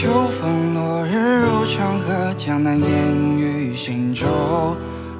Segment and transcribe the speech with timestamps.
[0.00, 4.26] 秋风落日入长河，江南烟雨行舟。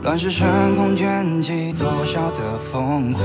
[0.03, 2.41] 乱世成空卷起多少的
[2.73, 3.21] 烽火？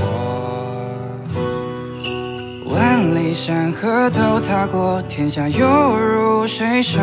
[2.66, 5.66] 万里山河都踏过，天下又
[5.96, 7.00] 如谁手？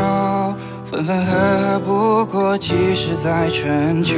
[0.85, 4.13] 分分合合不过几时在春秋？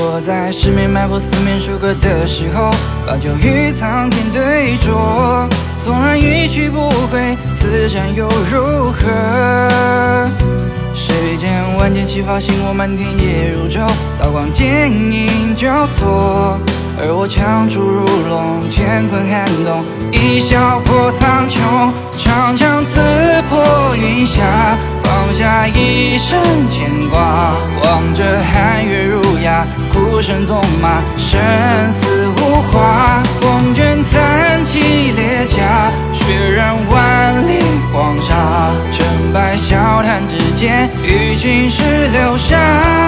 [0.00, 2.70] 我在十面埋伏、四面楚歌的时候，
[3.04, 5.48] 把酒与苍天对酌。
[5.84, 10.28] 纵然一去不回，此战又如何？
[10.94, 13.88] 谁见万箭齐发，星火满天夜如昼，
[14.20, 16.58] 刀光剑影交错。
[17.00, 21.58] 而我枪出如龙，乾坤撼动，一笑破苍穹，
[22.18, 23.00] 长枪刺
[23.48, 24.42] 破云霞，
[25.04, 27.54] 放下一生牵挂。
[27.84, 29.22] 望着寒月如
[30.20, 31.40] 身纵马，生
[31.90, 33.22] 死无话。
[33.40, 34.78] 风卷残骑
[35.12, 38.72] 裂甲，血染万里黄沙。
[38.92, 43.07] 成败笑谈之间，与青史留下。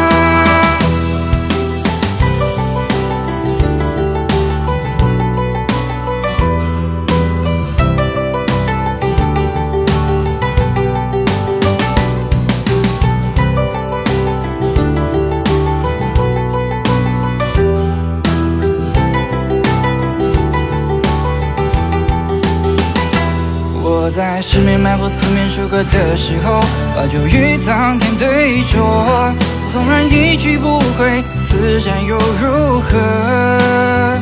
[24.11, 26.61] 在十面埋伏、四面楚歌的时候，
[26.97, 29.33] 把酒与苍天对酌。
[29.72, 34.19] 纵然一去不回，此战又如何？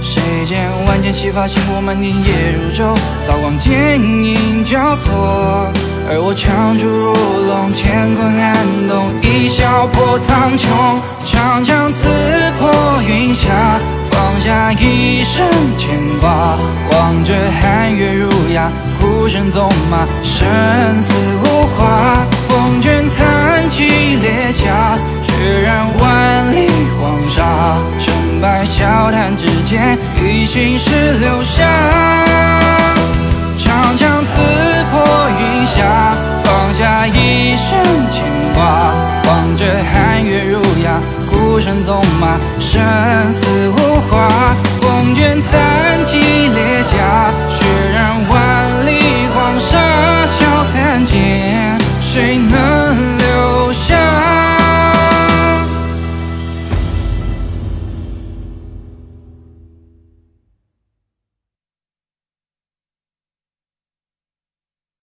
[0.00, 2.96] 谁见万箭齐发，星火满天夜如昼，
[3.28, 5.70] 刀光剑影交错。
[6.10, 7.12] 而我枪出如
[7.46, 10.64] 龙，乾坤撼动，一笑破苍穹，
[14.48, 15.46] 下一生
[15.76, 16.56] 牵挂。
[16.90, 20.48] 望着寒月如牙，孤身纵马，生
[20.94, 21.12] 死
[21.44, 22.24] 无话。
[22.48, 26.66] 风卷残骑裂甲，血染万里
[26.98, 27.76] 黄沙。
[27.98, 31.68] 成败笑谈之间，与青史留下。
[33.58, 34.40] 长枪刺
[34.90, 37.78] 破云霞，放下一生
[38.10, 38.94] 牵挂。
[39.28, 40.98] 望着寒月如牙，
[41.58, 42.80] 孤身纵马，生
[43.32, 44.54] 死无话。
[44.80, 47.32] 风卷残骑裂甲，